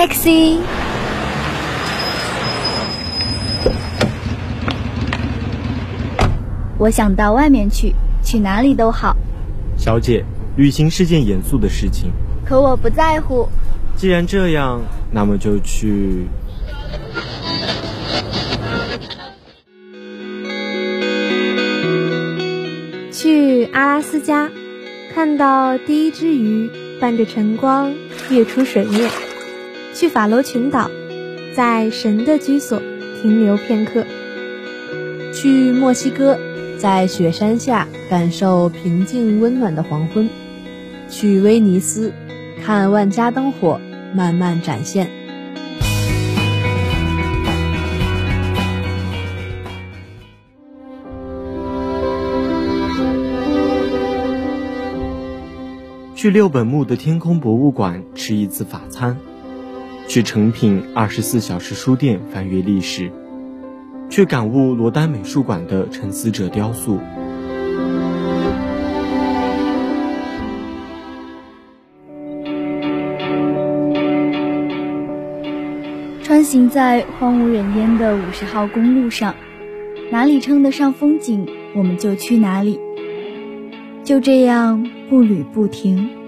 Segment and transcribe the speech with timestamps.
[0.00, 0.56] Taxi，
[6.78, 9.14] 我想到外面去，去哪里都好。
[9.76, 10.24] 小姐，
[10.56, 12.10] 旅行是件严肃的事情。
[12.46, 13.46] 可我不在乎。
[13.94, 14.80] 既然这样，
[15.12, 16.24] 那么就去。
[23.12, 24.48] 去阿拉斯加，
[25.14, 27.92] 看到第一只鱼伴着晨光
[28.30, 29.10] 跃出水面；
[30.00, 30.90] 去法罗群岛，
[31.54, 32.80] 在神的居所
[33.20, 34.02] 停留片刻；
[35.34, 36.38] 去墨西哥，
[36.78, 40.26] 在雪山下感受平静温暖的黄昏；
[41.10, 42.14] 去威尼斯，
[42.64, 43.78] 看万家灯火
[44.14, 45.06] 慢慢展现。
[56.14, 59.18] 去六本木的天空博物馆吃一次法餐，
[60.10, 63.12] 去诚品二十四小时书店翻阅历史，
[64.08, 66.98] 去感悟罗丹美术馆的沉思者雕塑。
[76.24, 79.36] 穿行在荒无人烟的五十号公路上，
[80.10, 82.80] 哪里称得上风景，我们就去哪里。
[84.02, 86.19] 就这样步履不停。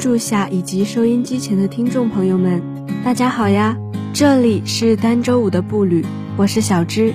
[0.00, 2.62] 柱下以及收音机前的听众朋友们，
[3.04, 3.76] 大家好呀！
[4.14, 6.02] 这里是单周五的步履，
[6.38, 7.12] 我是小芝。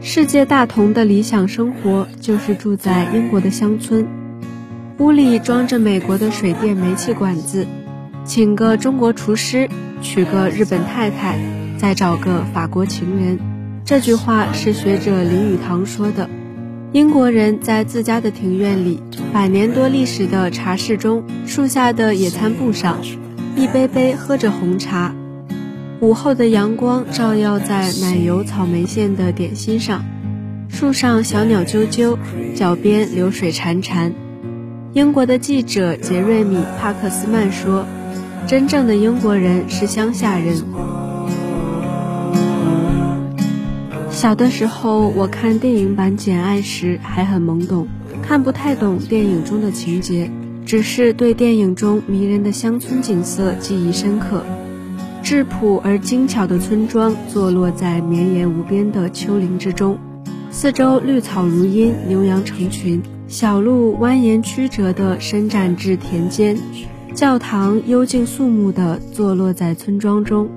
[0.00, 4.08] 世界大同的理想生活就是住在英国的乡村，
[4.96, 7.66] 屋里装着美国的水电煤气管子，
[8.24, 9.68] 请个中国厨师，
[10.00, 11.38] 娶个日本太太，
[11.76, 13.38] 再找个法国情人。
[13.84, 16.30] 这句话是学者林语堂说的。
[16.94, 19.00] 英国人在自家的庭院里，
[19.32, 22.98] 百年多历史的茶室中，树下的野餐布上，
[23.56, 25.12] 一杯杯喝着红茶。
[25.98, 30.04] 午后的阳光照耀在奶油草莓馅的点心上，
[30.68, 32.16] 树上小鸟啾啾，
[32.54, 34.12] 脚边流水潺潺。
[34.92, 37.84] 英国的记者杰瑞米·帕克斯曼说
[38.46, 40.62] ：“真正的英国人是乡下人。”
[44.14, 47.88] 小的时候，我看电影版《简爱》时还很懵懂，
[48.22, 50.30] 看不太懂电影中的情节，
[50.64, 54.44] 只是对电影中迷人的乡村景色记忆深刻。
[55.20, 59.98] 质朴而精巧的村庄坐落在绵延无边的丘陵之中，
[60.48, 66.56] 四周绿草如茵，牛羊成群，小路蜿蜒曲折地伸展至田间，
[67.14, 70.48] 教堂幽静肃穆地坐落在村庄中，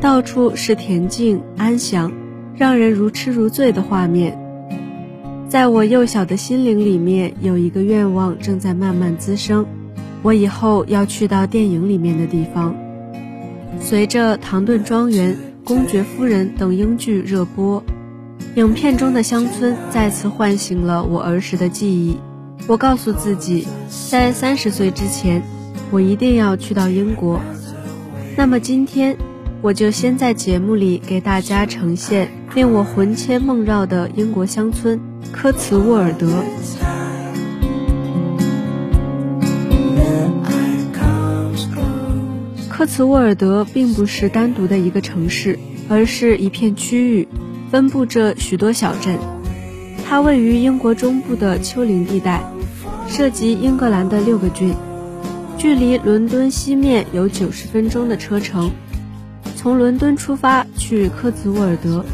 [0.00, 2.10] 到处是恬静安详，
[2.56, 4.38] 让人如痴如醉的画面。
[5.48, 9.66] 在我幼小的心灵里面，有一个愿望正在慢慢滋生，
[10.22, 12.74] 我以后要去到电影里面的地方。
[13.80, 17.82] 随着《唐顿庄园》《公爵夫人》等英剧热播，
[18.54, 22.16] 影片中的乡村再次唤醒了我儿时的记忆。
[22.66, 23.66] 我告诉自己，
[24.10, 25.42] 在三十岁之前，
[25.90, 27.40] 我一定要去到英国。
[28.36, 29.16] 那么今天，
[29.60, 35.00] 我就先在节目里给大家呈现令我魂牵梦绕的英国乡村——
[35.32, 36.28] 科茨沃尔德。
[42.68, 45.58] 科茨沃尔德并不是单独的一个城市，
[45.88, 47.26] 而是一片区域，
[47.70, 49.18] 分布着许多小镇。
[50.04, 52.44] 它位于英国中部的丘陵地带，
[53.08, 54.74] 涉及英格兰的六个郡，
[55.56, 58.70] 距离伦敦西面有九十分钟的车程。
[59.56, 62.04] 从伦敦出发去科茨沃尔德，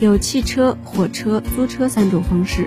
[0.00, 2.66] 有汽车、火车、租车三种方式，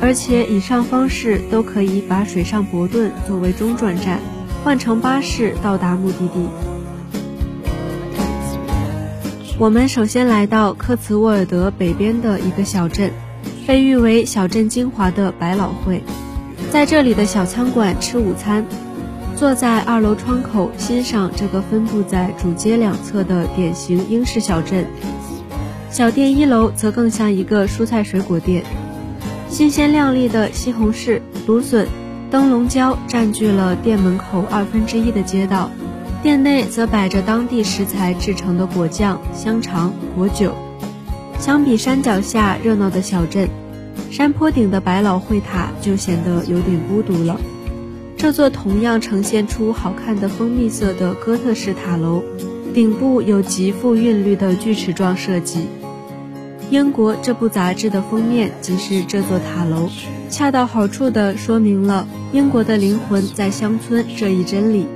[0.00, 4.18] 而且以上方式都可以把水上伯顿作为中转站，
[4.64, 6.48] 换乘巴士到达目的地。
[9.58, 13.10] 我们首先来到科茨沃尔德北边的一个小镇，
[13.66, 16.02] 被誉为小镇精华的百老汇，
[16.70, 18.64] 在这里的小餐馆吃午餐，
[19.36, 24.86] 坐在二楼窗口欣赏这个分布在主街两侧的典型英式小镇。
[25.92, 28.64] 小店一楼则更像一个蔬菜水果店，
[29.50, 31.86] 新鲜亮丽的西红柿、芦笋、
[32.30, 35.70] 灯笼椒占据了店门口二分之一的街道。
[36.22, 40.54] 店内则摆着当地食材制成的果酱、香肠、果酒。
[41.38, 43.50] 相比山脚下热闹的小镇，
[44.10, 47.38] 山坡顶的百老汇塔就显得有点孤独了。
[48.16, 52.22] 这座同样呈现出好看的蜂蜜色的哥特式塔楼，
[52.72, 55.66] 顶部有极富韵律的锯齿状设计。
[56.72, 59.90] 英国这部杂志的封面即是这座塔楼，
[60.30, 64.86] 恰到好处地说明了英国的灵魂在乡村这一真理。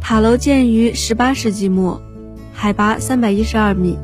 [0.00, 2.02] 塔楼建于18世纪末，
[2.52, 3.96] 海拔312米，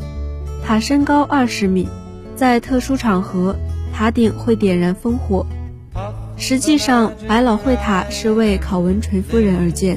[0.65, 1.88] 塔身高20米，
[2.37, 3.56] 在特殊场合，
[3.93, 5.45] 塔顶会点燃烽火。
[6.37, 9.96] 实际上，百老汇塔是为考文垂夫人而建，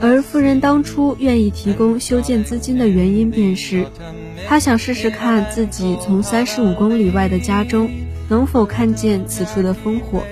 [0.00, 3.86] 而夫人当初愿意提供修建资金的原因便是，
[4.48, 7.88] 她想试试看自己从三十五公里外的家中
[8.28, 10.22] 能否看见此处的烽火，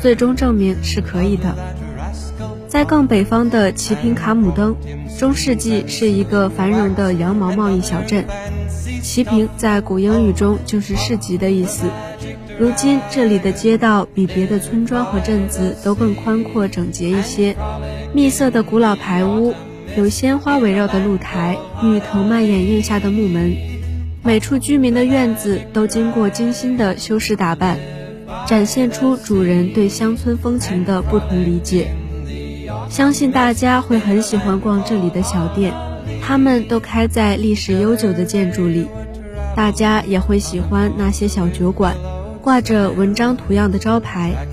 [0.00, 1.54] 最终证明是可以的。
[2.68, 4.74] 在更北方的齐平卡姆登，
[5.18, 8.26] 中世纪是一个繁荣的羊毛贸易小镇。
[9.02, 11.86] 齐平在古英语中就是市集的意思。
[12.58, 17.54] 如今这里的街道比别的村庄和镇子都更宽阔整洁一些，
[18.14, 19.52] 密色的古老排屋，
[19.94, 23.54] 有鲜花围绕的露台与藤蔓掩映下的木门，
[24.22, 27.76] 每处居民的院子都经过精心的修饰打扮，
[28.46, 31.88] 展现出主人对乡村风情的不同理解。
[32.88, 35.74] 相信大家会很喜欢逛这里的小店，
[36.22, 38.86] 它们都开在历史悠久的建筑里，
[39.54, 41.94] 大家也会喜欢那些小酒馆。
[42.46, 44.46] 挂着文章图样的招牌，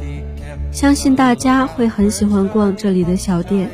[0.71, 3.69] 相信大家会很喜欢逛这里的小店，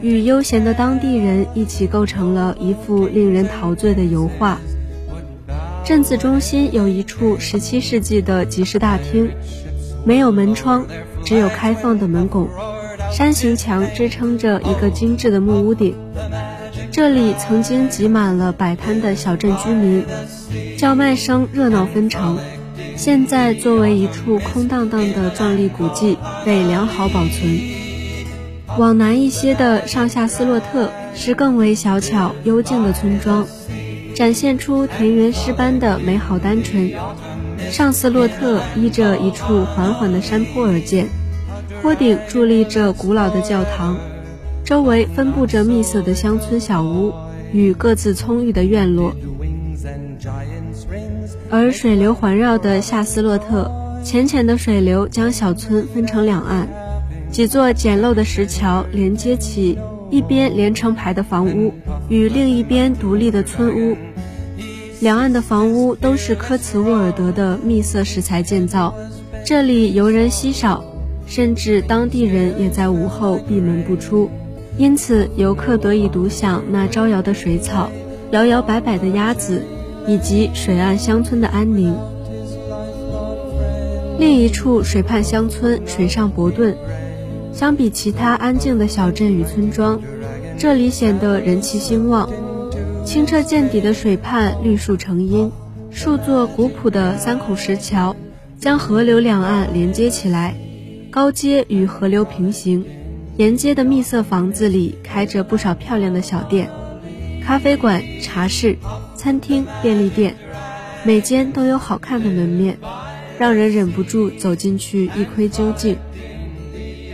[0.00, 4.60] 与悠闲的当地人一起构成了一幅令人陶醉的油画。
[5.84, 9.28] 镇子中心有一处17世纪的集市大厅，
[10.06, 10.86] 没有门窗，
[11.24, 12.48] 只有开放的门拱，
[13.10, 15.96] 山形墙支撑着一个精致的木屋顶。
[16.92, 20.04] 这里曾经挤满了摆摊的小镇居民，
[20.78, 22.38] 叫卖声热闹纷呈。
[22.96, 27.60] 现在作为一处空荡荡的壮丽古迹被良好保存。
[28.78, 33.46] 往南一些的上下斯洛特是更为小巧幽静的村庄，
[34.14, 36.92] 展现出田园诗般的美好单纯。
[37.70, 41.08] 上斯洛特依着一处缓缓的山坡而建，
[41.82, 43.96] 坡顶伫立着古老的教堂，
[44.64, 47.12] 周围分布着密色的乡村小屋
[47.52, 49.14] 与各自葱郁的院落。
[51.50, 53.70] 而水流环绕的夏斯洛特，
[54.02, 56.68] 浅浅的水流将小村分成两岸，
[57.30, 59.78] 几座简陋的石桥连接起
[60.10, 61.72] 一边连成排的房屋
[62.08, 63.96] 与另一边独立的村屋。
[65.00, 68.94] 两岸的房屋都是科茨沃尔德的蜜色石材建造，
[69.44, 70.82] 这里游人稀少，
[71.26, 74.30] 甚至当地人也在午后闭门不出，
[74.78, 77.90] 因此游客得以独享那招摇的水草，
[78.30, 79.62] 摇摇摆摆的鸭子。
[80.06, 81.94] 以及水岸乡村的安宁。
[84.18, 86.76] 另一处水畔乡村水上伯顿，
[87.52, 90.00] 相比其他安静的小镇与村庄，
[90.56, 92.28] 这里显得人气兴旺。
[93.04, 95.50] 清澈见底的水畔，绿树成荫，
[95.90, 98.14] 数座古朴的三孔石桥
[98.58, 100.54] 将河流两岸连接起来，
[101.10, 102.84] 高街与河流平行。
[103.36, 106.70] 沿街的密色房子里开着不少漂亮的小店、
[107.44, 108.78] 咖啡馆、茶室。
[109.14, 110.36] 餐厅、便利店，
[111.04, 112.78] 每间都有好看的门面，
[113.38, 115.96] 让人忍不住走进去一窥究竟。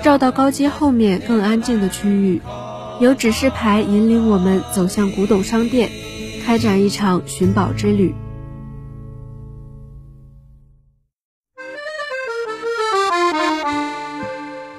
[0.03, 2.41] 绕到高街后面更安静的区域，
[3.01, 5.91] 有指示牌引领我们走向古董商店，
[6.45, 8.15] 开展一场寻宝之旅。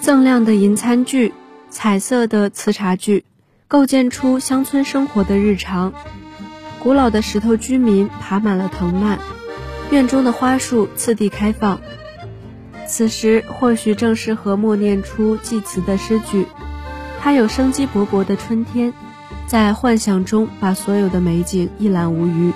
[0.01, 1.33] 锃亮的银餐具，
[1.69, 3.23] 彩色的瓷茶具，
[3.67, 5.93] 构建出乡村生活的日常。
[6.83, 9.19] 古老的石头居民爬满了藤蔓，
[9.91, 11.79] 院中的花树次第开放。
[12.87, 16.47] 此时或许正适合默念出祭词的诗句。
[17.19, 18.93] 它有生机勃勃的春天，
[19.45, 22.51] 在幻想中把所有的美景一览无余。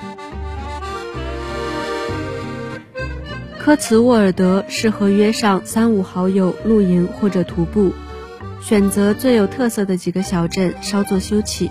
[3.60, 7.94] 科茨沃尔德适合约上三五好友露营或者徒步，
[8.60, 11.70] 选择最有特色的几个小镇稍作休憩。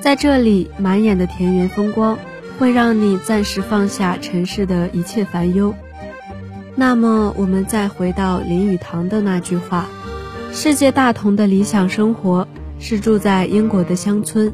[0.00, 2.18] 在这里，满眼的田园风光
[2.58, 5.74] 会让你暂时放下尘世的一切烦忧。
[6.74, 9.86] 那么，我们再回到林语堂的那句话
[10.52, 14.50] ：“世界大同的理想生活是住在英国的乡村。”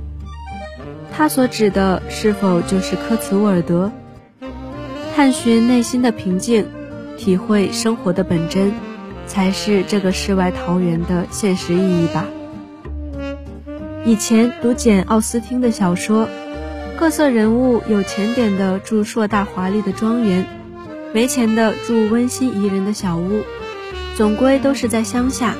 [1.17, 3.93] 他所指的是否就是科茨沃尔德？
[5.15, 6.67] 探寻内心的平静，
[7.17, 8.73] 体会生活的本真，
[9.26, 12.26] 才是这个世外桃源的现实意义吧。
[14.07, 16.29] 以前读简·奥斯汀的小说，
[16.97, 20.47] 各色人物有钱点的住硕大华丽的庄园，
[21.13, 23.43] 没钱的住温馨宜人的小屋，
[24.15, 25.57] 总归都是在乡下。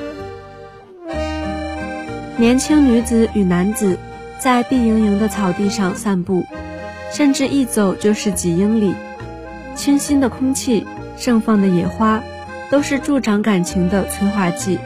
[2.37, 3.97] 年轻女子与男子
[4.39, 6.45] 在碧莹莹的草地上散步，
[7.11, 8.95] 甚至一走就是几英里。
[9.75, 10.87] 清新的空气，
[11.17, 12.23] 盛放的野花，
[12.71, 14.79] 都是助长感情的催化剂。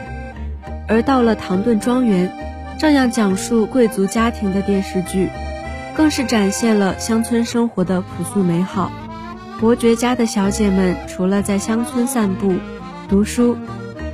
[0.88, 2.28] 而到了唐顿庄园，
[2.82, 5.28] 这样讲述贵族家庭的电视剧，
[5.94, 8.90] 更是展现了乡村生活的朴素美好。
[9.60, 12.56] 伯爵家的小姐们，除了在乡村散步、
[13.08, 13.56] 读书，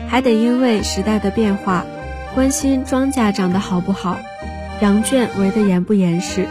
[0.07, 1.87] 还得因为时代的变化。
[2.35, 4.19] 关心庄稼长得好不好，
[4.83, 6.47] 羊圈围得严不严实。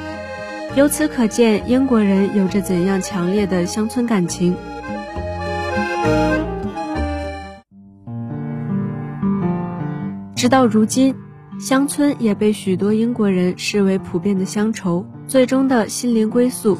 [0.73, 4.57] 由此可见，英国人有着怎样强烈的乡村感情。
[10.35, 11.13] 直到如今，
[11.59, 16.77] 乡村也被许多英国人视为普遍的乡愁，最终的心灵归宿。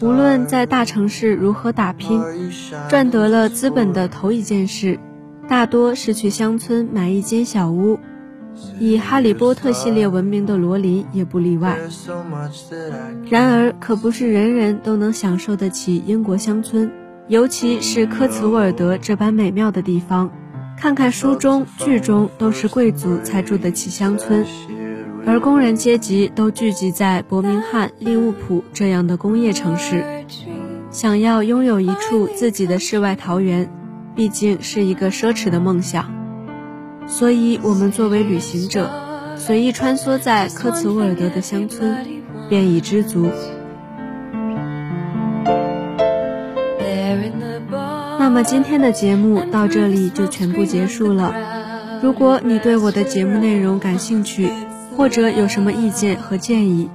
[0.00, 2.22] 无论在大城市如何打拼，
[2.88, 4.98] 赚得了资本的头一件事。
[5.46, 7.98] 大多是去乡村买一间小屋，
[8.80, 11.78] 以《哈利波特》系列闻名的罗琳也不例外。
[13.28, 16.90] 然而，可不是人人都能享受得起英国乡村，
[17.28, 20.30] 尤其是科茨沃尔德这般美妙的地方。
[20.78, 24.44] 看看书中、剧中，都是贵族才住得起乡村，
[25.26, 30.04] 而工人阶级都聚集在伯明翰、利物浦这样的工业城市，
[30.90, 33.70] 想要拥有一处自己的世外桃源。
[34.14, 36.10] 毕竟是一个奢侈的梦想，
[37.06, 38.90] 所以我们作为旅行者，
[39.36, 41.94] 随意穿梭在科茨沃尔德的乡村，
[42.48, 43.28] 便已知足。
[48.36, 51.34] 么今天的节目到这里就全部结束了。
[52.02, 54.50] 如果你对我的节目内容感兴趣，
[54.94, 56.90] 或者有什么意见和建议，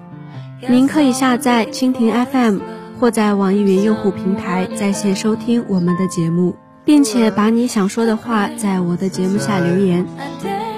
[0.69, 2.60] 您可以下载蜻蜓 FM
[3.00, 6.55] 或在网易云用户平台在线收听我们的节目。
[6.86, 10.05] 并且把你想说的话在我的节目下留言。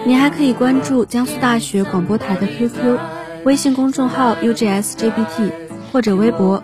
[0.06, 3.00] 你还可以关注江苏大学广播台的 QQ、
[3.44, 5.52] 微信公众号 UGSGBT
[5.92, 6.64] 或者微博。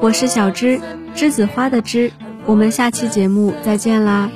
[0.00, 0.80] 我是小栀，
[1.16, 2.12] 栀子花的栀。
[2.50, 4.28] 我们下期节目再见啦。